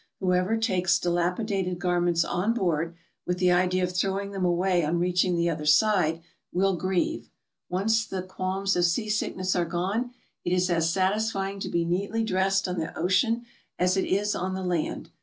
[0.19, 2.95] Whoever takes dilapi dated garments on board
[3.27, 7.29] with the idea of throwing them away on reaching the other side, will grieve.
[7.69, 10.09] Once the qualms of seasickness are gone,
[10.43, 12.49] it is as satisfying to be neatly GOING ABROAD?
[12.49, 13.45] 224 d.'essed on the ocean
[13.77, 15.11] as it is on the land.